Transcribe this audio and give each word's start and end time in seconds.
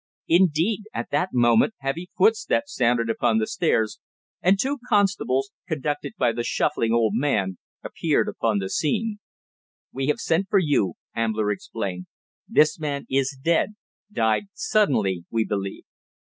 Indeed, 0.27 0.85
at 0.95 1.11
that 1.11 1.29
moment 1.31 1.75
heavy 1.77 2.09
footsteps 2.17 2.73
sounded 2.73 3.07
upon 3.07 3.37
the 3.37 3.45
stairs, 3.45 3.99
and 4.41 4.59
two 4.59 4.79
constables, 4.89 5.51
conducted 5.67 6.13
by 6.17 6.31
the 6.31 6.43
shuffling 6.43 6.91
old 6.91 7.13
man, 7.13 7.59
appeared 7.83 8.27
upon 8.27 8.57
the 8.57 8.67
scene. 8.71 9.19
"We 9.93 10.07
have 10.07 10.19
sent 10.19 10.49
for 10.49 10.57
you," 10.57 10.93
Ambler 11.15 11.51
explained. 11.51 12.07
"This 12.47 12.79
man 12.79 13.05
is 13.11 13.37
dead 13.39 13.75
died 14.11 14.45
suddenly, 14.55 15.25
we 15.29 15.45
believe." 15.45 15.83